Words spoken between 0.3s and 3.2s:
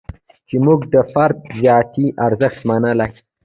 چې موږ د فرد ذاتي ارزښت منلی.